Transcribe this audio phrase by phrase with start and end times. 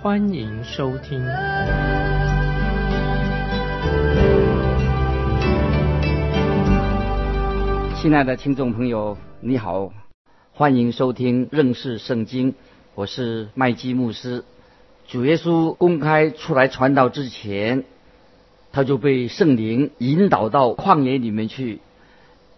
[0.00, 1.20] 欢迎收听。
[7.96, 9.92] 亲爱的听众朋友，你好。
[10.52, 12.54] 欢迎收听认识圣经，
[12.94, 14.44] 我是麦基牧师。
[15.08, 17.82] 主耶稣公开出来传道之前，
[18.70, 21.80] 他就被圣灵引导到旷野里面去，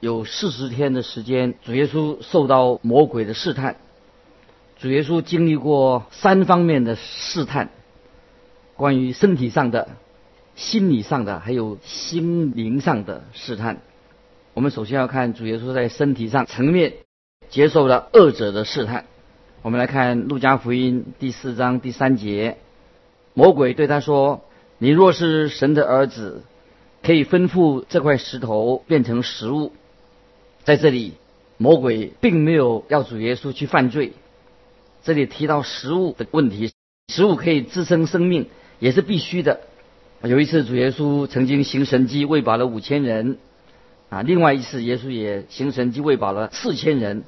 [0.01, 1.55] 有四十天的时间。
[1.65, 3.77] 主耶稣受到魔鬼的试探，
[4.81, 7.69] 主耶稣经历过三方面的试探，
[8.77, 9.89] 关于身体上的、
[10.55, 13.83] 心理上的，还有心灵上的试探。
[14.55, 16.95] 我们首先要看主耶稣在身体上层面。
[17.51, 19.07] 接受了恶者的试探。
[19.63, 22.59] 我们来看《路加福音》第四章第三节，
[23.35, 24.43] 魔鬼对他说
[24.79, 26.45] ：“你若是神的儿子，
[27.03, 29.73] 可以吩咐这块石头变成食物。”
[30.63, 31.15] 在这里，
[31.57, 34.13] 魔鬼并没有要主耶稣去犯罪。
[35.03, 36.73] 这里提到食物的问题，
[37.09, 38.49] 食物可以滋生生命，
[38.79, 39.61] 也是必须的。
[40.23, 43.39] 有一次，主耶稣曾经行神迹喂饱了五千人，
[44.11, 47.25] 啊，另外一次，耶稣也行神迹喂饱了四千人。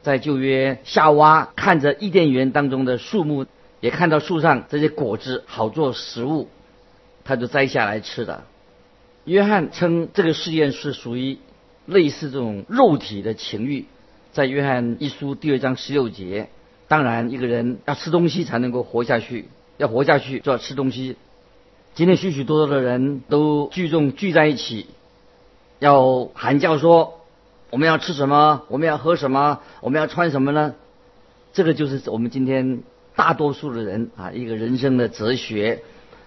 [0.00, 3.46] 在旧约，夏娃看着伊甸园当中的树木，
[3.80, 6.48] 也看到树上这些果子好做食物，
[7.24, 8.44] 他就摘下来吃的。
[9.24, 11.38] 约翰称这个试验是属于
[11.86, 13.84] 类似这种肉体的情欲，
[14.32, 16.48] 在约翰一书第二章十六节。
[16.94, 21.16] 当然，一个人要吃东西才能够活下去，要活下去就要吃东西。
[21.96, 24.86] 今天许许多多的人都聚众聚在一起，
[25.80, 27.18] 要喊叫说。
[27.70, 28.62] 我们要吃什么？
[28.68, 29.58] 我们要喝什么？
[29.80, 30.76] 我们要穿什么呢？
[31.52, 32.84] 这个就是我们今天
[33.16, 35.82] 大多数的人啊，一个人生的哲学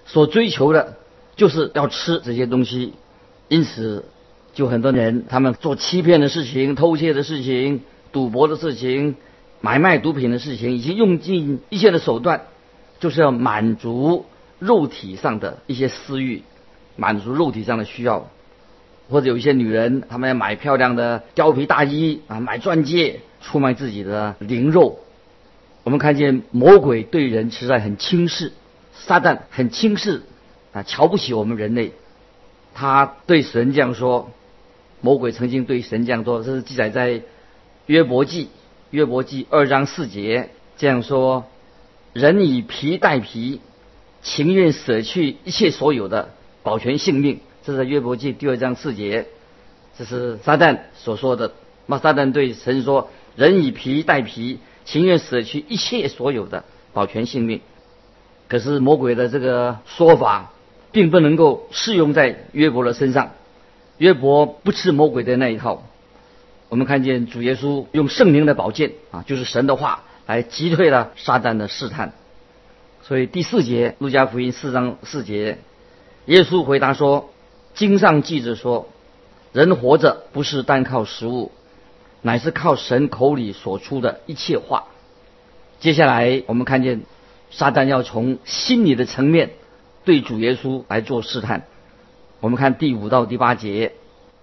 [0.05, 0.97] 所追求的，
[1.37, 2.91] 就是要吃这些东西。
[3.47, 4.03] 因此，
[4.53, 9.15] 就很多人他们做欺骗的事情、偷窃的事情、赌博的事情、
[9.61, 12.41] 买卖毒品的事情，已经用尽一切的手段，
[12.99, 14.25] 就是要满足
[14.59, 16.43] 肉体上的一些私欲，
[16.95, 18.29] 满足肉体上的需要。
[19.09, 24.99] 或者有一些女人，她们要买漂亮的貂皮大衣啊，买钻戒，出卖自己的灵肉。
[25.83, 28.51] 我们看见魔鬼对人实在很轻视，
[28.93, 30.23] 撒旦很轻视
[30.73, 31.93] 啊，瞧不起我们人类。
[32.73, 34.29] 他对神这样说：
[34.99, 37.21] 魔鬼曾经对神这样说，这是记载在
[37.85, 38.49] 约伯记
[38.89, 41.45] 约伯记二章四节这样说：
[42.13, 43.59] 人以皮代皮，
[44.21, 46.29] 情愿舍去一切所有的，
[46.63, 47.39] 保全性命。
[47.65, 49.27] 这是约伯记第二章四节，
[49.97, 51.51] 这是撒旦所说的。
[51.85, 57.59] 那撒旦对神说：“人以皮代皮，情愿舍去一切所有的，保全性命。”
[58.47, 60.53] 可是魔鬼的这个说法，
[60.93, 63.31] 并不能够适用在约伯的身上。
[63.97, 65.83] 约伯不吃魔鬼的那一套。
[66.69, 72.13] 我们看见主耶稣用圣灵的宝剑啊，就是神的话，来击退了撒旦的试探。
[73.03, 75.59] 所以第四节，路加福音四章四节，
[76.25, 77.29] 耶稣回答说。
[77.73, 78.89] 经上记着说，
[79.53, 81.51] 人活着不是单靠食物，
[82.23, 84.85] 乃是靠神口里所出的一切话。
[85.79, 87.03] 接下来我们看见，
[87.51, 89.51] 撒旦要从心理的层面
[90.05, 91.67] 对主耶稣来做试探。
[92.39, 93.93] 我们看第五到第八节，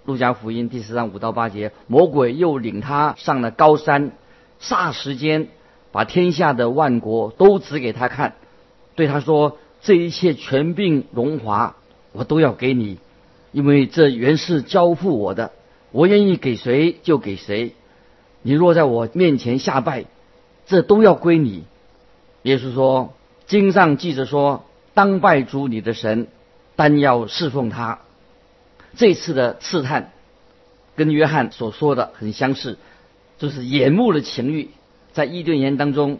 [0.04, 4.12] 路加福音第十章五到八节，魔鬼又领他上了高山，
[4.60, 5.48] 霎时间
[5.92, 8.34] 把天下的万国都指给他看，
[8.97, 11.76] 对他说：“这一切权柄荣华，
[12.12, 12.98] 我都要给你。”
[13.50, 15.53] 因为这原是交付我的，
[15.91, 17.72] 我愿意给谁就给谁。
[18.43, 20.05] 你若在我面前下拜，
[20.67, 21.64] 这都要归你。
[22.43, 23.14] 耶稣说
[23.46, 26.26] ：“经上记着说，当拜主你的神，
[26.76, 28.00] 但要侍奉他。”
[28.96, 30.12] 这次的试探
[30.96, 32.79] 跟约翰所说的很相似，
[33.38, 34.70] 就是眼目的情欲。
[35.12, 36.19] 在伊甸园当中，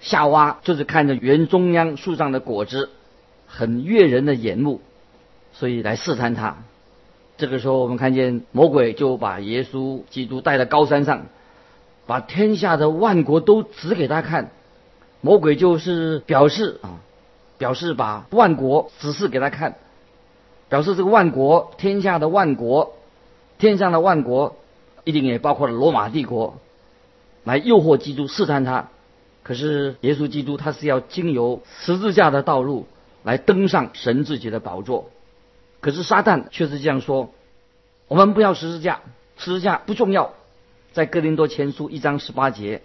[0.00, 2.90] 夏娃就是看着园中央树上的果子，
[3.46, 4.80] 很悦人的眼目。
[5.52, 6.58] 所以来试探他。
[7.38, 11.26] 这个时候，我们看见魔鬼就把耶稣基督带到高山上，
[12.06, 14.50] 把天下的万国都指给他看。
[15.22, 17.00] 魔鬼就是表示啊，
[17.56, 19.76] 表示把万国指示给他看，
[20.68, 22.96] 表示这个万国天下的万国，
[23.58, 24.56] 天上的万国
[25.04, 26.58] 一定也包括了罗马帝国，
[27.44, 28.88] 来诱惑基督试探他。
[29.42, 32.86] 可是耶稣基督他是要经由十字架的道路。
[33.22, 35.10] 来登上神自己的宝座。
[35.80, 37.32] 可是撒旦却是这样说：
[38.06, 39.00] 我们不要十字架，
[39.36, 40.34] 十字架不重要。
[40.92, 42.82] 在哥林多前书一章十八节，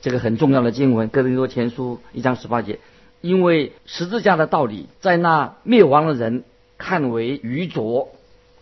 [0.00, 2.80] 这个很重要的经文，哥林多前书一章十八节，
[3.20, 6.42] 因为十字架的道理，在那灭亡的人
[6.78, 8.08] 看为愚拙。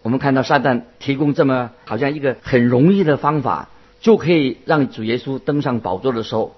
[0.02, 3.70] 我们看到撒旦提供这么好像一个很容易的方法，
[4.00, 6.54] 就可以让主耶稣登上宝座的时候，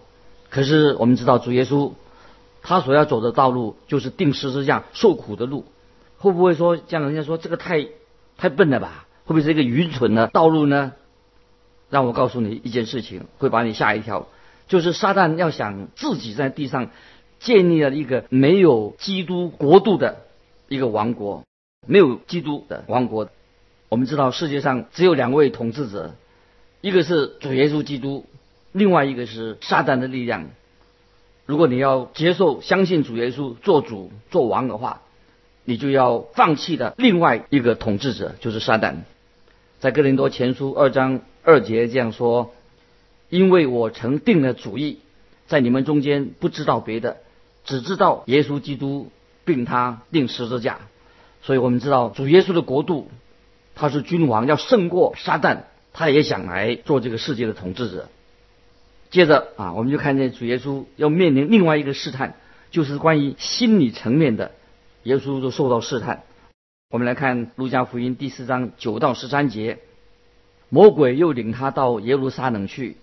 [0.50, 1.93] 可是我们知道主耶稣
[2.62, 5.64] 他所要走的道路就是定十字架受苦的路，
[6.19, 7.87] 会不会说像人家说这个太
[8.37, 9.06] 太笨了吧？
[9.25, 10.93] 会不会是一个愚蠢的道路呢？
[11.88, 14.26] 让我告诉你一件事情，会把你吓一跳，
[14.67, 16.91] 就是撒旦要想自己在地上
[17.38, 20.25] 建立了一个没有基督国度的
[20.68, 21.44] 一个王国，
[21.86, 23.28] 没有基督的王国。
[23.88, 26.14] 我们知道世界上只有两位统治者，
[26.80, 28.26] 一个是主耶稣基督，
[28.72, 30.50] 另外一个是撒旦的力量。
[31.44, 35.02] 如果你要接受、相信主耶稣做主做王的话，
[35.64, 38.96] 你就要放弃的另外一个统治者，就是撒旦。
[39.78, 41.20] 在哥林多前书二章。
[41.48, 42.52] 二节这样说
[43.30, 44.98] ：“因为我曾定了主意，
[45.46, 47.18] 在你们中间不知道别的，
[47.64, 49.12] 只知道耶稣基督
[49.46, 50.81] 并他定十字架。
[51.40, 53.08] 所以我们知道主耶稣的国度，
[53.75, 55.60] 他是君王，要胜过撒旦，
[55.94, 58.08] 他也想来做这个世界的统治者。
[59.10, 62.34] 接着啊，我们就看见主耶稣要面临另外一个试探，
[62.70, 64.50] 就是关于心理层面的，
[65.04, 66.25] 耶稣都受到试探。
[66.90, 69.78] 我们来看路加福音第四章九到十三节。”
[70.69, 72.96] 魔鬼又领他到耶路撒冷去，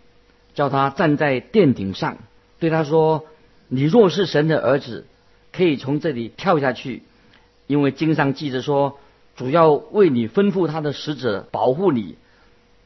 [0.53, 2.17] 叫他站在殿顶上，
[2.59, 3.23] 对他说
[3.69, 5.07] ：“你若是神的儿子，
[5.53, 7.03] 可以从这里跳下去，
[7.67, 8.97] 因为经上记着说，
[9.35, 12.15] 主要为你吩咐他的使者保护你，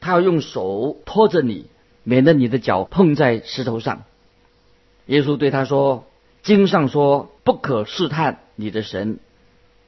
[0.00, 1.66] 他要用手托着你，
[2.04, 4.02] 免得你的脚碰在石头上。”
[5.06, 6.04] 耶稣对他说
[6.44, 9.18] ：“经上说不可试探你的神。”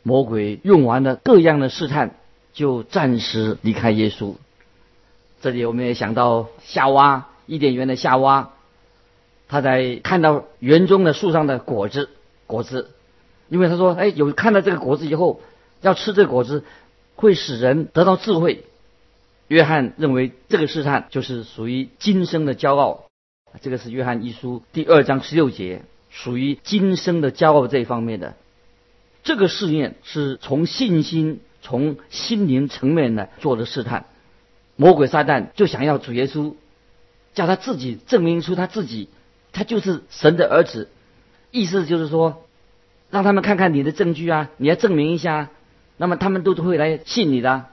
[0.03, 2.15] 魔鬼用完了各样的试探，
[2.55, 4.37] 就暂时离开耶稣。
[5.43, 8.53] 这里我们也想到夏娃，伊甸园的夏娃，
[9.49, 12.09] 他在看到园中的树上的果子，
[12.50, 12.91] 果子，
[13.49, 15.41] 因为他说，哎，有看到这个果子以后，
[15.81, 16.64] 要吃这个果子，
[17.14, 18.64] 会使人得到智慧。
[19.49, 23.05] 约翰认为这个试探就是属于今生的骄傲，
[23.62, 28.35] 这个是约翰一书第二章十六节，属于今生的骄傲这一方面的。
[29.23, 34.06] 这个试验是从信心、从心灵层面呢做的试探。
[34.76, 36.55] 魔鬼撒旦就想要主耶稣，
[37.35, 39.08] 叫他自己证明出他自己，
[39.52, 40.88] 他就是神的儿子。
[41.50, 42.47] 意思就是说，
[43.11, 45.50] 让他们看看你的证据啊，你要证明一下，
[45.97, 47.67] 那么他们都会来信你的。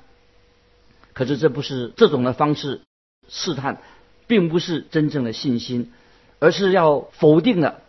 [1.14, 2.82] 可是这不是这种的方式
[3.28, 3.82] 试探，
[4.28, 5.92] 并不是真正的信心，
[6.40, 7.82] 而是要否定了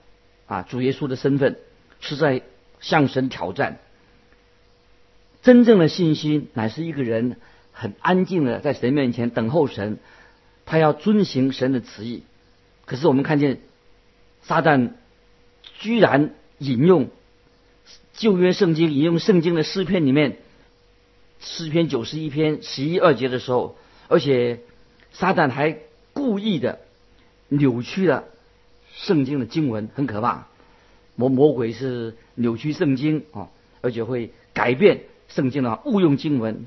[0.47, 1.57] 啊主耶稣的身份，
[2.01, 2.43] 是在
[2.81, 3.79] 向神挑战。
[5.43, 7.37] 真正的信心乃是一个人。
[7.81, 9.99] 很安静的在神面前等候神，
[10.67, 12.25] 他要遵行神的旨意。
[12.87, 13.61] 可是我们看见
[14.43, 14.95] 撒旦
[15.79, 17.09] 居然引用
[18.13, 20.39] 旧约圣经，引用圣经的诗篇里面
[21.41, 23.77] 诗篇九十一篇十一二节的时候，
[24.09, 24.61] 而且
[25.13, 25.79] 撒旦还
[26.13, 26.81] 故意的
[27.49, 28.25] 扭曲了
[28.93, 30.49] 圣经的经文，很可怕。
[31.15, 33.49] 魔魔鬼是扭曲圣经啊，
[33.81, 36.67] 而且会改变圣经的话误用经文。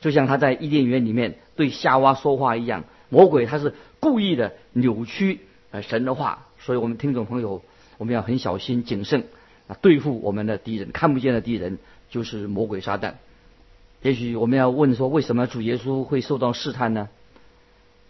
[0.00, 5.40] 就像他在伊甸园里面对夏娃说话一样，魔鬼他是故意的扭曲
[5.70, 7.62] 呃神的话，所以我们听众朋友
[7.98, 9.24] 我们要很小心谨慎
[9.66, 11.78] 啊，对付我们的敌人，看不见的敌人
[12.08, 13.14] 就是魔鬼撒旦。
[14.00, 17.08] 也许我们要问说，为什么主耶稣会受到试探呢？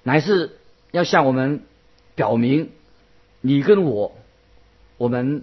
[0.03, 0.53] 乃是
[0.93, 1.63] 要向我们
[2.15, 2.69] 表明，
[3.41, 4.15] 你跟我，
[4.99, 5.43] 我们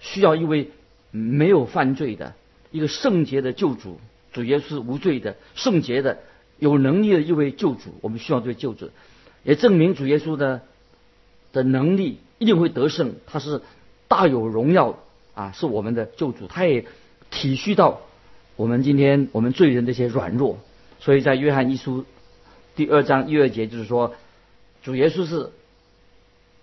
[0.00, 0.70] 需要一位
[1.10, 2.34] 没有犯罪的
[2.70, 3.98] 一个圣洁的救主。
[4.32, 6.18] 主耶稣无罪的、圣洁的、
[6.58, 8.90] 有能力的一位救主，我们需要这位救主，
[9.44, 10.60] 也证明主耶稣的
[11.54, 13.62] 的能力一定会得胜，他是
[14.08, 14.98] 大有荣耀
[15.34, 16.86] 啊，是我们的救主，他也
[17.30, 18.00] 体恤到
[18.56, 20.58] 我们今天我们罪人这些软弱，
[21.00, 22.04] 所以在约翰一书
[22.74, 24.14] 第二章一二节就是说，
[24.82, 25.50] 主耶稣是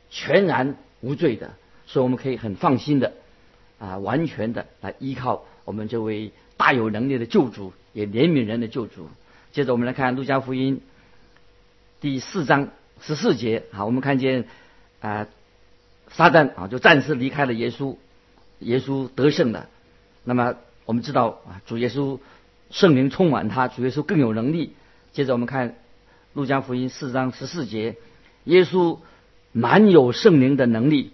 [0.09, 1.53] 全然无罪的，
[1.85, 3.13] 所以我们可以很放心的
[3.79, 6.31] 啊，完全的来依靠我们这位。
[6.55, 9.09] 大有能力的救主，也怜悯人的救主。
[9.51, 10.81] 接着我们来看路加福音
[11.99, 12.69] 第四章
[13.01, 14.45] 十四节啊，我们看见
[15.01, 15.27] 啊，
[16.13, 17.97] 撒旦啊就暂时离开了耶稣，
[18.59, 19.67] 耶稣得胜了。
[20.23, 20.55] 那么
[20.85, 22.19] 我们知道啊，主耶稣
[22.69, 24.73] 圣灵充满他，主耶稣更有能力。
[25.11, 25.75] 接着我们看
[26.33, 27.97] 路加福音四章十四节，
[28.45, 28.99] 耶稣
[29.51, 31.11] 满有圣灵的能力，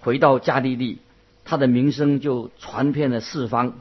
[0.00, 0.98] 回到加利利，
[1.44, 3.78] 他的名声就传遍了四方。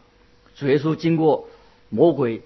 [0.56, 1.48] 主耶稣经过
[1.90, 2.42] 魔鬼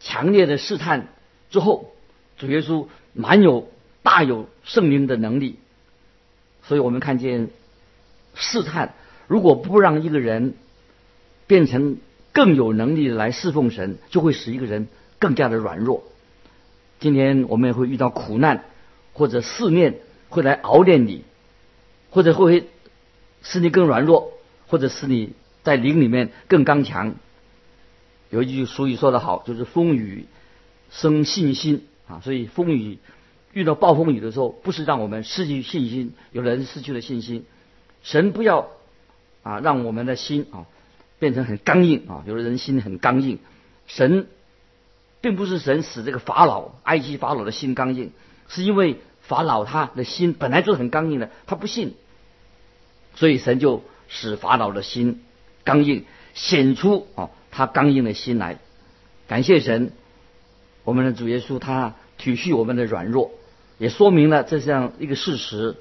[0.00, 1.08] 强烈的试探
[1.50, 1.92] 之后，
[2.38, 3.68] 主耶稣满有
[4.02, 5.56] 大有圣灵的能力。
[6.66, 7.48] 所以我们看见
[8.34, 8.94] 试探，
[9.28, 10.54] 如果不让一个人
[11.46, 11.98] 变成
[12.32, 16.02] 更有能力来侍奉神，就会使一个人更加的软弱。
[16.98, 18.64] 今天我们也会遇到苦难
[19.12, 21.24] 或者试炼，会来熬炼你，
[22.10, 22.68] 或者会
[23.42, 24.32] 使你更软弱，
[24.66, 27.14] 或者使你在灵里面更刚强。
[28.30, 30.26] 有一句俗语说得好，就是风雨
[30.90, 32.20] 生信心啊。
[32.24, 32.98] 所以风雨
[33.56, 37.46] 遇到暴风雨的时候，不是让我们失去信心，有人失去了信心。
[38.02, 38.68] 神不要
[39.42, 40.66] 啊，让我们的心啊
[41.18, 42.22] 变成很刚硬啊。
[42.26, 43.38] 有的人心很刚硬，
[43.86, 44.26] 神。
[45.22, 48.12] 并不是神使这个法老埃及法老的心刚硬，
[48.48, 51.94] 是因为法老他的心本来就是很刚硬的，他不信，
[53.16, 55.22] 所以神就使法老的心
[55.64, 58.58] 刚硬，显出啊他刚硬的心来。
[59.26, 59.90] 感谢神，
[60.84, 63.32] 我们的主耶稣他体恤我们的软弱，
[63.78, 65.76] 也说明了这样一个事实。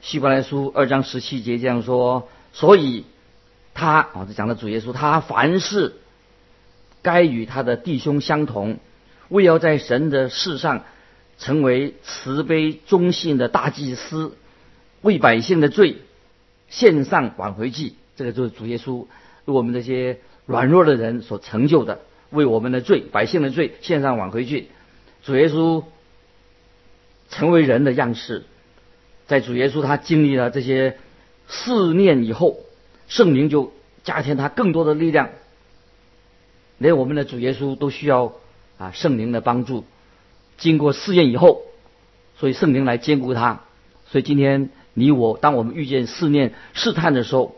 [0.00, 3.04] 希伯来书二章十七节这样说，所以
[3.74, 5.94] 他啊，这讲的主耶稣他凡事。
[7.00, 8.80] 该与他的弟兄相同，
[9.28, 10.84] 为要在神的世上
[11.38, 14.36] 成为慈悲忠信的大祭司，
[15.00, 15.98] 为百姓的罪
[16.68, 17.94] 献上挽回祭。
[18.16, 19.06] 这个就是主耶稣
[19.44, 24.68] 为我们这些软弱的人所成就的，为我们的罪、百姓的罪献上挽回祭。
[25.22, 25.84] 主耶稣
[27.30, 28.44] 成为人的样式，
[29.26, 30.98] 在主耶稣他经历了这些
[31.48, 32.60] 试炼以后，
[33.08, 33.72] 圣灵就
[34.04, 35.30] 加添他更多的力量。
[36.78, 38.32] 连我们的主耶稣都需要
[38.78, 39.84] 啊圣灵的帮助，
[40.56, 41.62] 经过试验以后，
[42.38, 43.62] 所以圣灵来兼顾他。
[44.10, 47.56] 所以今天你我，当我们遇见试炼、试探的时候，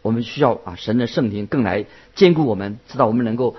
[0.00, 3.56] 我们需要啊神的圣灵更来兼顾我们，知道我们能够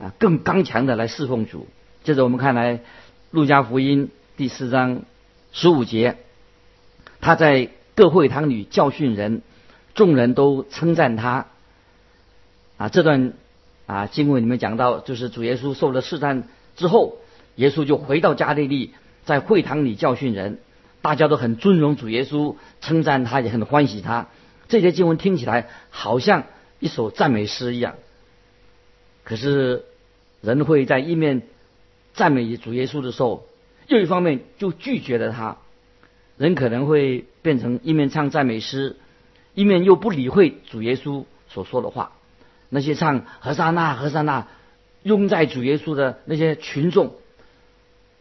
[0.00, 1.66] 啊更刚强的来侍奉主。
[2.04, 2.80] 接着我们看来，
[3.30, 4.10] 路加福音
[4.42, 5.02] 第四章
[5.52, 6.16] 十五节，
[7.20, 9.40] 他在各会堂里教训人，
[9.94, 11.46] 众人都称赞他。
[12.76, 13.34] 啊这段。
[13.86, 17.18] 啊，经文里面讲到，就是主耶稣受了试探之后，
[17.54, 18.90] 耶稣就回到加利利，
[19.24, 20.58] 在会堂里教训人，
[21.02, 24.26] 大家都很尊荣主耶稣，称赞他，也很欢喜他。
[24.66, 26.46] 这些经文听起来好像
[26.80, 27.94] 一首赞美诗一样，
[29.22, 29.84] 可是
[30.40, 31.42] 人会在一面
[32.12, 33.46] 赞美主耶稣的时候，
[33.92, 35.58] 又一方面就拒绝了他。
[36.38, 38.96] 人可能会变成一面唱赞美诗，
[39.54, 42.12] 一面又不理会主耶稣所说的话。
[42.70, 44.48] 那些唱和尚那和尚那
[45.02, 47.14] 拥在主耶稣的那些群众，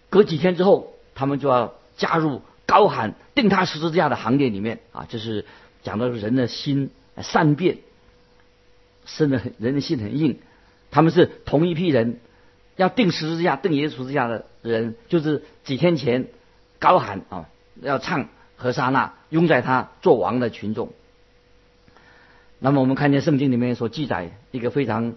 [0.09, 5.07] 隔几天之后，他们就要加入高喊定他十字架的行列里面啊！
[5.09, 5.45] 这是
[5.83, 6.89] 讲到人的心
[7.21, 7.77] 善变，
[9.05, 10.39] 生的人的心很硬。
[10.91, 12.19] 他们是同一批人，
[12.81, 16.29] 要定十字架、定耶稣十字架的人，就是几天前
[16.79, 17.47] 高喊啊，
[17.79, 20.91] 要唱和沙那拥在他做王的群众。
[22.57, 25.13] 那么我们看见圣经里面所记载一个非常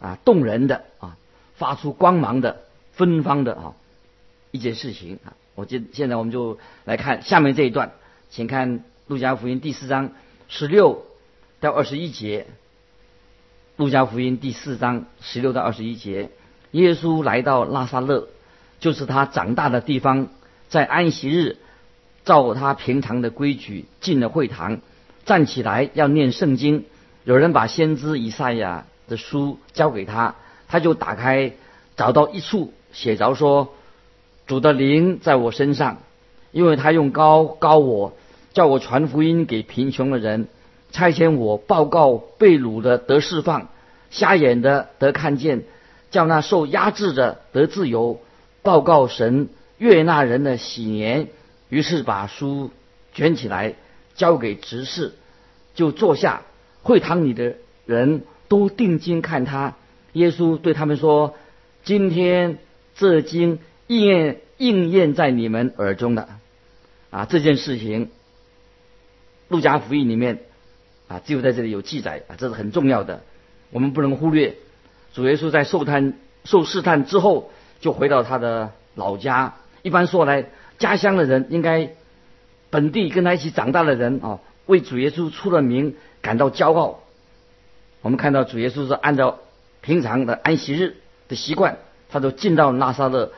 [0.00, 1.16] 啊动人的啊
[1.54, 2.62] 发出光芒的
[2.94, 3.74] 芬芳的啊
[4.50, 7.92] 一件事情啊，我今现在我们就来看下面这一段，
[8.28, 10.10] 请看路加福音第四章
[10.48, 11.06] 十六
[11.60, 12.48] 到二十一节。
[13.76, 16.30] 路加福音第四章十六到二十一节，
[16.74, 18.26] 耶稣来到拉萨勒，
[18.80, 20.26] 就是他长大的地方，
[20.68, 21.56] 在安息日，
[22.24, 24.80] 照他平常的规矩进了会堂。
[25.24, 26.84] 站起来要念圣经，
[27.22, 30.34] 有人把先知以赛亚的书交给他，
[30.66, 31.52] 他就打开，
[31.96, 33.72] 找到一处写着说
[34.48, 35.98] ：“主的灵在我身上，
[36.50, 38.14] 因为他用高高我，
[38.52, 40.48] 叫我传福音给贫穷的人，
[40.90, 43.68] 差遣我报告被掳的得释放，
[44.10, 45.62] 瞎眼的得看见，
[46.14, 48.20] 叫那受压制的得自由，
[48.62, 51.28] 报告神悦纳人的喜年。”
[51.68, 52.70] 于是把书
[53.12, 53.74] 卷起来。
[54.16, 55.12] 交给执事，
[55.74, 56.42] 就坐下。
[56.84, 59.74] 会堂里的人都定睛看他。
[60.12, 61.34] 耶稣对他们说
[61.82, 62.58] ：“今天
[62.94, 66.28] 这经应验应验在你们耳中的
[67.10, 68.08] 啊，这件事情，
[69.48, 70.44] 路加福音里面
[71.08, 73.24] 啊，只有在这里有记载啊，这是很重要的，
[73.72, 74.54] 我们不能忽略。
[75.14, 76.12] 主耶稣在受探
[76.44, 79.54] 受试探之后，就回到他的老家。
[79.80, 80.44] 一般说来，
[80.78, 81.94] 家乡的人应该。”
[82.70, 86.98] 本地跟他一起长大的人啊，为主耶稣出了名感到骄傲。
[88.02, 89.38] 我们看到主耶稣是按照
[89.80, 90.96] 平常的安息日
[91.28, 91.78] 的习惯，
[92.08, 93.30] 他都进到拉萨的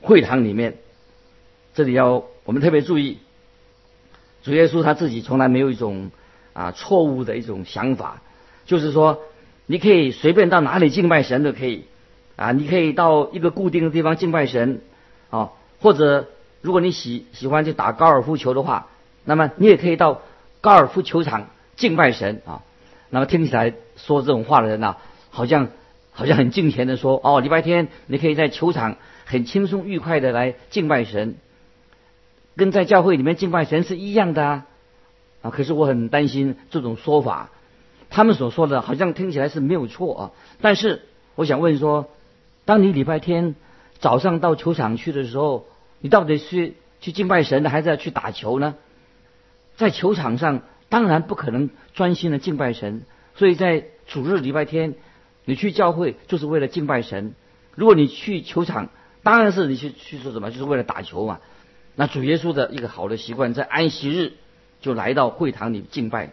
[0.00, 0.78] 会堂里面。
[1.74, 3.18] 这里要我们特别注意，
[4.42, 6.10] 主耶稣他自己从来没有一种
[6.54, 8.20] 啊错误的一种想法，
[8.66, 9.22] 就是说
[9.70, 11.84] 你可以随便到哪里敬拜神都可以
[12.36, 14.80] 啊，你可以到一个固定的地方敬拜神
[15.30, 16.26] 啊，或者
[16.62, 18.86] 如果你喜喜欢去打高尔夫球的话，
[19.24, 20.22] 那么你也可以到
[20.60, 22.62] 高尔夫球场敬拜神啊。
[23.10, 24.96] 那么听起来说这种话的人呢，
[25.30, 25.68] 好像
[26.12, 28.96] 好像很敬虔的说哦，礼拜天你可以在球场
[29.26, 31.34] 很轻松愉快的来敬拜神，
[32.56, 34.66] 跟在教会里面敬拜神是一样的啊。
[35.42, 37.50] 啊，可是我很担心这种说法，
[38.10, 40.30] 他们所说的好像听起来是没有错啊。
[40.60, 41.02] 但是
[41.34, 42.10] 我想问说，
[42.64, 43.54] 当你礼拜天
[43.98, 45.66] 早上到球场去的时候，
[46.00, 48.74] 你到底是去敬拜神呢，还是要去打球呢？
[49.76, 50.62] 在球场上。
[50.90, 53.02] 当然不可能专心的敬拜神，
[53.34, 54.94] 所以在主日礼拜天，
[55.44, 57.34] 你去教会就是为了敬拜神。
[57.74, 58.88] 如果你去球场，
[59.22, 61.40] 当然是你去去做什么，就是为了打球嘛。
[61.94, 64.32] 那主耶稣的一个好的习惯，在安息日
[64.80, 66.30] 就来到会堂里敬拜。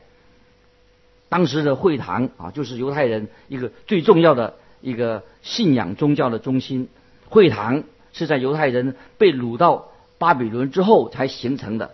[1.29, 6.89] 当时的会堂啊，就是犹太人一个最重要的一个信仰宗教的中心。
[7.27, 11.91] 会堂是在犹太人被掳到巴比伦之后才形成的。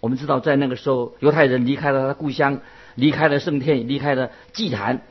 [0.00, 2.60] 我们知道，在那个时候，犹太人离开了他的故乡，
[2.94, 5.02] 离开了圣殿，离开了祭坛，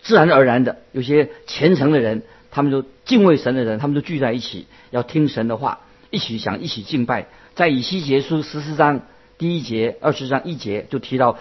[0.00, 7.26] 自然而然的，有些虔诚的人，他们就敬畏神的人，他们就聚在一起，要听神的话，一起想一起敬拜。
[7.54, 9.02] 在以西结书十四章
[9.36, 11.38] 第一节、二十章一节就提到，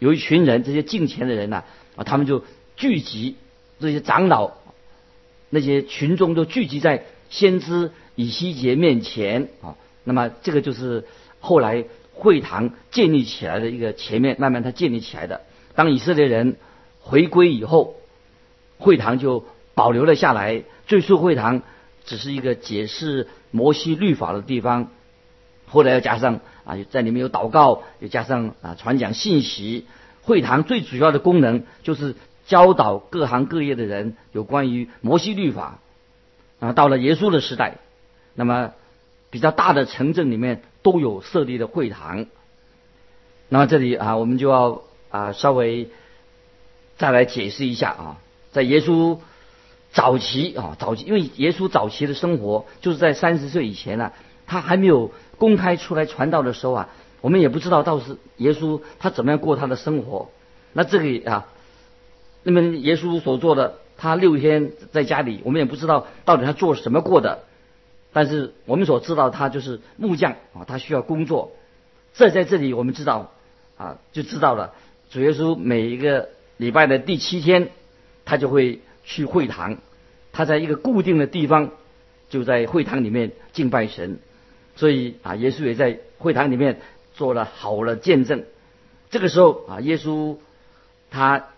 [0.00, 1.62] 有一群人，这些敬虔的人呐，
[1.94, 2.44] 啊，他们就
[2.76, 3.36] 聚集
[3.78, 4.50] 这些长老，
[5.48, 9.76] 那些群众都聚集在先知以西结面前啊。
[10.02, 11.06] 那么这个就是
[11.38, 11.84] 后来。
[12.12, 15.40] 会堂建立起来的一个前面，慢慢它建立起来的。
[15.74, 16.56] 当以色列人
[17.00, 17.94] 回归以后，
[18.76, 20.64] 会堂就保留了下来。
[20.86, 21.62] 最初会堂
[22.04, 24.90] 只是一个解释摩西律法的地方，
[25.66, 29.86] 后来又加上啊，在里面有祷告，又加上啊传讲信息。
[30.22, 32.14] 会堂最主要的功能就是
[32.46, 35.78] 教导各行各业的人有关于摩西律法。
[36.60, 37.78] 啊，到了耶稣的时代，
[38.34, 38.72] 那么
[39.30, 40.62] 比较大的城镇里面。
[40.82, 42.24] 都有设立的会堂。
[43.50, 45.90] 那么这里啊，我们就要啊稍微
[46.96, 48.16] 再来解释一下啊，
[48.50, 49.18] 在耶稣
[49.92, 54.12] 早期啊早期，因为耶稣早期的生活就是在三十岁以前呢，
[54.50, 56.88] 他还没有公开出来传道的时候啊，
[57.20, 60.28] 我们也不知道到是耶稣他怎么样过他的生活。
[60.72, 61.46] 那这里啊，
[62.42, 67.44] 那么耶稣所做的，他六天在家里，我们也不知道到底他做什么过的。
[68.12, 71.52] 但是我们所知道，他就是木匠啊，他需要工作。
[72.12, 73.30] 这在这里我们知道
[73.76, 74.74] 啊，就知道了。
[75.10, 77.68] 主耶稣每一个礼拜的第七天，
[78.24, 79.78] 他就会去会堂，
[80.32, 81.70] 他在一个固定的地方，
[82.30, 84.18] 就在会堂里面敬拜神。
[84.80, 86.80] 所以啊，耶稣也在会堂里面
[87.12, 88.44] 做了好的见证。
[89.10, 90.38] 这个时候啊，耶稣
[91.10, 91.48] 他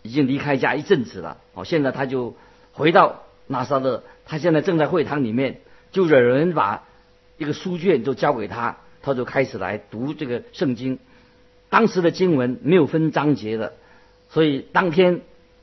[0.00, 2.34] 已经离开家一阵子了，哦，现在他就
[2.72, 5.60] 回到拿撒勒，他现在正在会堂里面。
[5.92, 6.84] 就有人把
[7.36, 10.98] 一个书卷就交给他，他就开始来读这个圣经。
[11.68, 13.74] 当时的经文没有分章节的，
[14.30, 15.20] 所以当天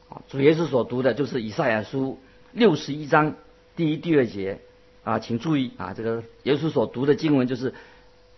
[0.07, 2.19] 啊，主耶稣所读的就是以赛亚书
[2.51, 3.33] 六十一章
[3.75, 4.59] 第一、第二节
[5.03, 7.73] 啊，请注意啊，这个耶稣所读的经文就是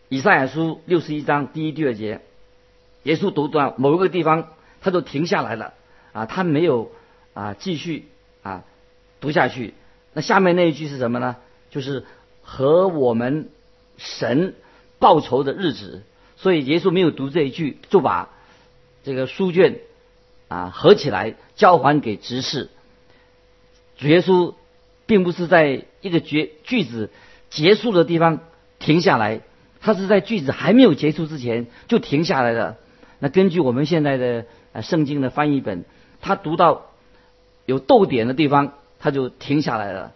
[0.09, 2.21] 以赛亚书六十一章第一、第二节。
[3.03, 4.47] 耶稣读到某一个地方，
[4.79, 5.73] 他就停下来了
[6.13, 6.91] 啊，他没有
[7.33, 8.07] 啊继续
[8.43, 8.63] 啊
[9.19, 9.73] 读下去。
[10.13, 11.35] 那下面那一句是什么呢？
[11.69, 12.05] 就是
[12.43, 13.49] 和我们
[13.97, 14.55] 神
[14.99, 16.03] 报仇的日子，
[16.37, 18.29] 所以耶稣没有读这一句，就把
[19.03, 19.79] 这个书卷
[20.47, 22.69] 啊合起来交还给执事。
[23.97, 24.53] 主耶稣
[25.13, 27.11] 并不是在一个句句子
[27.51, 28.39] 结束的地方
[28.79, 29.41] 停下来，
[29.79, 32.77] 他是在句子还没有结束之前就停下来的。
[33.19, 35.85] 那根据我们现在的呃圣经的翻译本，
[36.19, 36.87] 他读到
[37.67, 40.13] 有逗点的地方，他就停下来了。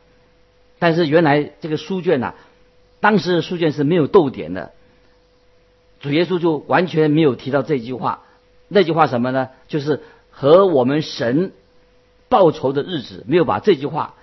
[0.79, 2.33] 但是原来这个书卷呐，
[2.99, 4.71] 当时的书卷是没有逗点的，
[5.99, 8.23] 主耶稣就完全没有提到这句话。
[8.67, 9.49] 那句话什么呢？
[9.67, 11.51] 就是和我们神
[12.29, 14.15] 报仇的日子，没有把这句话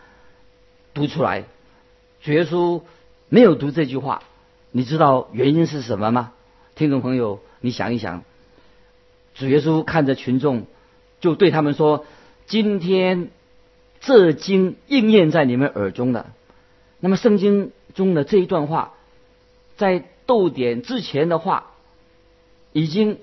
[0.95, 1.45] 读出来。
[2.23, 2.83] 主耶稣
[3.29, 4.23] 没有读这句话，
[4.71, 6.33] 你知道原因是什么吗？
[6.75, 8.25] 听众朋友，你想一想，
[9.35, 10.65] 主耶稣看着群众，
[11.21, 12.07] 就对他们说
[12.47, 13.29] ：“今天
[14.01, 16.33] 这经应验在你们耳中了。”
[17.01, 18.95] 那么圣经中的这一段话，
[19.77, 21.73] 在逗点之前的话，
[22.73, 23.19] 已经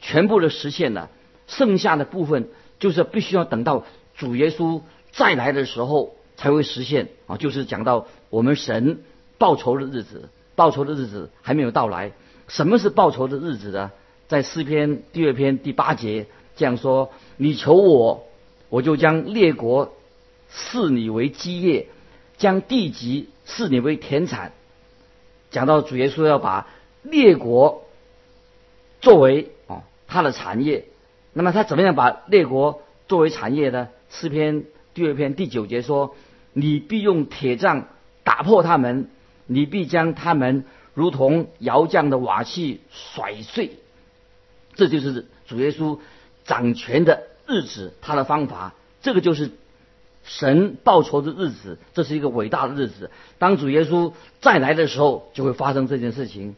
[0.00, 1.10] 全部的实现了。
[1.46, 3.84] 剩下的部分就是必须要等到
[4.16, 4.80] 主耶稣
[5.12, 7.36] 再来的时候才会实现啊！
[7.36, 9.00] 就是讲到我们神
[9.38, 12.12] 报仇的日子，报仇的日子还没有到来。
[12.48, 13.90] 什么是报仇的日子呢？
[14.26, 18.26] 在诗篇第二篇第八节这样说：“你求我，
[18.68, 19.94] 我就将列国
[20.50, 21.88] 视你为基业，
[22.36, 24.52] 将地级视你为田产。”
[25.50, 26.66] 讲到主耶稣要把
[27.02, 27.84] 列国
[29.00, 30.86] 作为哦他的产业，
[31.32, 33.88] 那么他怎么样把列国作为产业呢？
[34.10, 34.64] 诗篇
[34.94, 36.14] 第二篇第九节说
[36.54, 37.88] ：“你必用铁杖
[38.22, 39.08] 打破他们，
[39.46, 43.72] 你必将他们如同窑匠的瓦器甩碎。”
[44.74, 45.98] 这就是主耶稣
[46.44, 49.50] 掌权的日子，他的方法，这个就是
[50.24, 53.10] 神报仇的日子，这是一个伟大的日子。
[53.38, 56.54] 当主耶稣再来的时候，就会发生这件事情。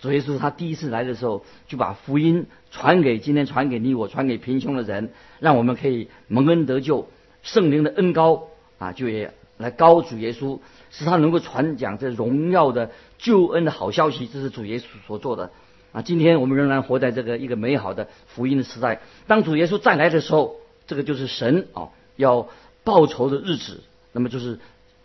[0.00, 5.10] 主耶稣他第一次来的时候，就把福音传给今天传给你我，传给贫穷的人，
[5.40, 7.08] 让我们可以蒙恩得救。
[7.46, 10.58] 圣灵的恩高啊，就也来高主耶稣，
[10.90, 14.26] 使他能够传讲这荣耀的救恩的好消息。
[14.26, 15.52] 这是主耶稣所做的。
[15.92, 19.00] 啊，今天我们仍然活在这个一个美好的福音的时代。
[19.28, 20.56] 当主耶稣再来的时候，
[20.88, 22.48] 这个就是神啊要
[22.82, 23.80] 报仇的日子。
[24.12, 24.58] 那么就是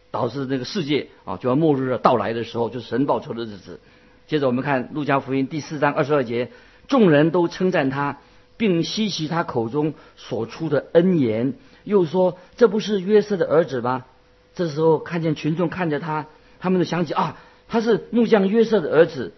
[0.10, 3.80] 导致这个世界啊就要末日的到来的时候，就是神报仇的日子。
[4.26, 6.50] 接着我们看路加福音第四章二十二节，
[6.88, 8.18] 众人都称赞他，
[8.62, 14.06] 并吸取他口中所出的恩言，又说这不是约瑟的儿子吗？
[14.54, 16.28] 这时候看见群众看着他，
[16.60, 19.34] 他们就想起啊，他是木匠约瑟的儿子。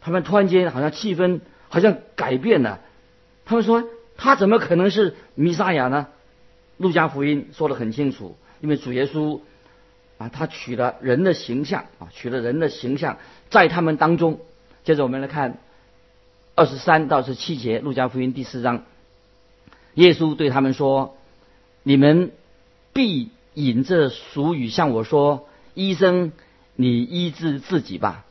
[0.00, 2.78] 他们突然间好像气氛好像改变了，
[3.44, 3.82] 他们说
[4.16, 6.06] 他怎么可能是弥撒亚呢？
[6.76, 9.40] 路加福音说的很清楚，因为主耶稣
[10.18, 13.18] 啊，他取了人的形象啊，取了人的形象
[13.50, 14.38] 在他们当中。
[14.84, 15.58] 接着我们来看
[16.54, 18.84] 二十三到十七节，路加福音第四章，
[19.94, 21.16] 耶稣对他们说
[21.82, 22.30] ：“你们
[22.92, 26.32] 必引着俗语向我说，医生，
[26.76, 28.26] 你医治自己吧。”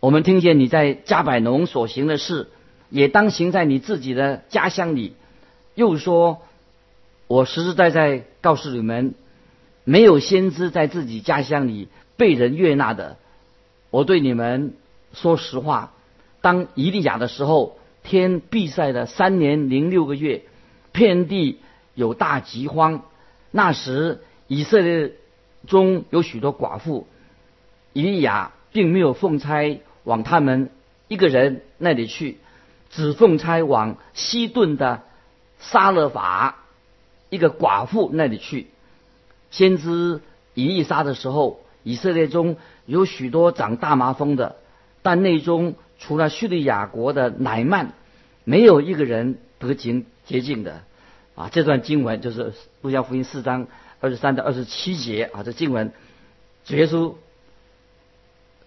[0.00, 2.50] 我们听见你在加百农所行的事，
[2.90, 5.14] 也当行在你自己的家乡里。
[5.74, 6.42] 又说，
[7.26, 9.14] 我实实在在告诉你们，
[9.84, 13.16] 没有先知在自己家乡里被人悦纳的。
[13.88, 14.74] 我对你们
[15.14, 15.94] 说实话，
[16.44, 20.42] 当以利亚的时候，天闭塞了三年零六个月，
[20.92, 21.58] 遍地
[21.94, 23.00] 有大饥荒。
[23.50, 25.12] 那时以色列
[25.66, 27.06] 中有许多寡妇，
[27.94, 29.80] 以利亚并没有奉差。
[30.02, 30.68] 往他们
[31.08, 32.36] 一个人那里去，
[32.90, 35.00] 只奉差往西顿的
[35.58, 36.58] 沙勒法
[37.30, 38.66] 一个寡妇那里去。
[39.50, 40.20] 先知
[40.52, 44.56] 以利沙的时候，以色列中有许多长大麻风的，
[45.00, 47.92] 但内中除了叙利亚国的乃曼，
[48.44, 50.82] 没有一个人得洁洁净的。
[51.34, 52.52] 啊，这段经文就是
[52.82, 53.66] 路加福音四章
[54.00, 55.92] 二十三到二十七节啊，这经文
[56.64, 57.14] 主耶稣。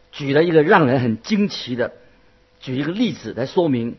[0.10, 1.94] 举了一个让人很惊奇的，
[2.60, 3.98] 举一个例子来说明，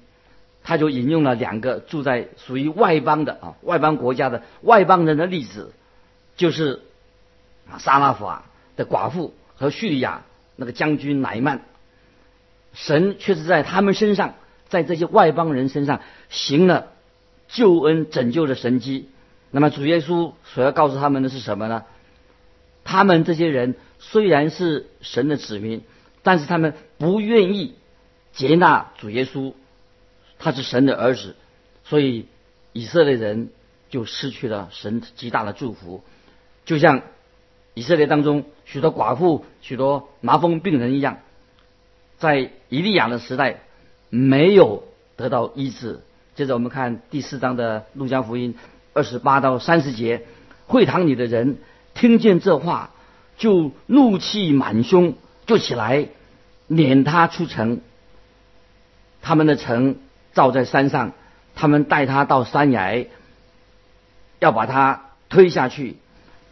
[0.64, 5.72] 他就引用了两个住在属于外邦的啊外邦国家的外邦人的例子，
[6.36, 6.82] 就是
[7.70, 10.24] 啊沙拉法的寡妇和叙利亚
[10.56, 11.62] 那个将军乃曼，
[12.86, 14.34] 神却是在他们身上，
[14.68, 16.92] 在这些外邦人身上行了
[17.48, 19.08] 救恩拯救的神迹。
[19.50, 21.84] 那么主耶稣所要告诉他们的是什么呢？
[22.84, 25.82] 他们这些人虽然是神的子民。
[26.20, 27.74] 但是他们不愿意
[28.32, 29.54] 接纳主耶稣，
[30.38, 31.36] 他是神的儿子，
[31.84, 32.26] 所以
[32.74, 33.50] 以色列人
[33.88, 36.02] 就失去了神极大的祝福，
[36.66, 37.02] 就像
[37.72, 41.20] 以色列当中许多寡妇、许多麻风病人一样，
[42.18, 43.60] 在以利亚的时代
[44.10, 44.84] 没有
[45.16, 46.00] 得到医治。
[46.34, 48.56] 接着我们看第四章的路加福音
[48.92, 50.26] 二十八到三十节，
[50.66, 51.58] 会堂里的人
[51.94, 52.90] 听见这话，
[53.36, 55.14] 就怒气满胸，
[55.46, 56.08] 就起来。
[56.70, 57.80] 撵他出城，
[59.22, 59.96] 他们的城
[60.34, 61.12] 造在山上，
[61.54, 63.06] 他们带他到山崖，
[64.38, 65.96] 要把他推下去，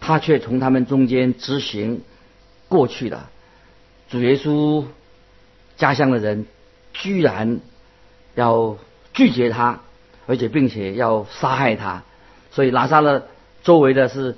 [0.01, 2.01] 他却从他们中间直行
[2.69, 3.29] 过去了。
[4.09, 4.87] 主耶稣
[5.77, 6.47] 家乡的人
[6.93, 7.61] 居然
[8.35, 8.77] 要
[9.13, 9.81] 拒绝他，
[10.27, 12.03] 而且并且要杀害他，
[12.51, 13.27] 所以拿撒勒
[13.63, 14.37] 周围的是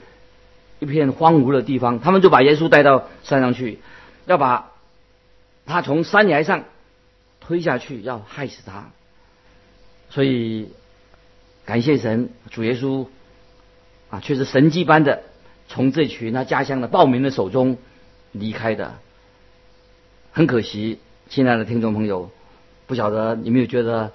[0.78, 3.80] 一片荒芜的地方，他们就把耶稣带到山上去，
[4.26, 4.72] 要把。
[5.70, 6.64] 他从山崖上
[7.40, 8.90] 推下去，要害死他。
[10.08, 10.70] 所以
[11.66, 13.06] 感谢神，主耶稣
[14.08, 15.24] 啊，却是神迹般的
[15.68, 17.76] 从这群他家乡的暴民的手中
[18.32, 18.94] 离开的。
[20.32, 22.30] 很可惜，亲爱的听众朋友，
[22.86, 24.12] 不晓得你没有觉得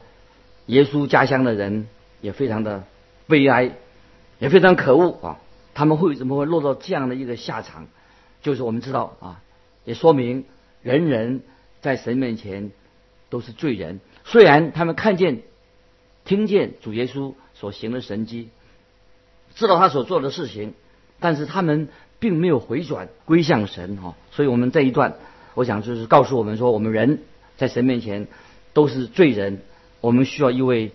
[0.66, 1.88] 耶稣家乡的人
[2.22, 2.86] 也非常的
[3.28, 3.72] 悲哀，
[4.40, 5.40] 也非常可恶啊！
[5.76, 7.86] 他们会怎么会落到这样的一个下场？
[8.42, 9.42] 就是我们知道啊，
[9.86, 10.46] 也说明。
[10.82, 11.44] 人人
[11.82, 12.72] 在神面前
[13.30, 15.44] 都是罪人，虽然他们看见、
[16.26, 18.50] 听见主耶稣所行的神迹，
[19.56, 20.74] 知道他所做的事情，
[21.22, 21.88] 但是他们
[22.20, 24.16] 并没有回转归向神哈。
[24.32, 25.16] 所以我们这一段，
[25.54, 27.20] 我想就是告诉我们说，我们人
[27.58, 28.28] 在神面前
[28.74, 29.62] 都是罪人，
[30.02, 30.92] 我们需要一位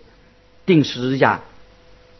[0.65, 1.41] 定十字架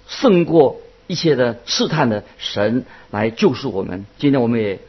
[0.08, 4.06] 胜过一切的试探的神来救赎我们。
[4.18, 4.80] 今天我们也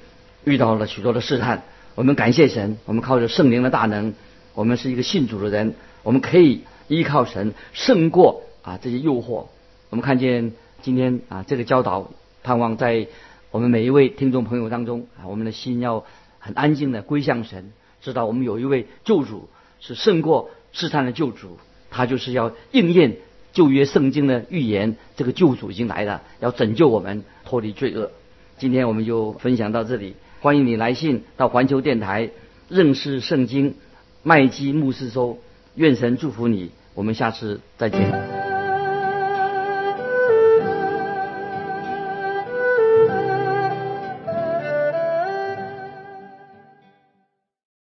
[0.45, 4.15] 遇到了许多的试探，我们感谢神，我们靠着圣灵的大能，
[4.55, 9.47] 我们是一个信主的人，我们可以依靠神胜过啊这些诱惑。
[9.91, 10.53] 我们看见。
[10.83, 12.11] 今天啊，这个教导，
[12.43, 13.07] 盼望在
[13.51, 16.07] 我们每一位听众朋友当中啊，我们的心要
[16.41, 17.73] 很安静的归向神，
[18.03, 19.49] 知道我们有一位救主
[19.79, 21.59] 是胜过试探的救主，
[21.91, 23.19] 他就是要应验
[23.53, 28.11] 旧约圣经的预言，这个救主已经来了，要拯救我们脱离罪恶。
[28.59, 32.31] 今天我们就分享到这里，欢迎你来信到环球电台
[32.69, 33.75] 认识圣经
[34.23, 35.39] 麦基牧师收，
[35.75, 38.40] 愿神祝福你，我们下次再见。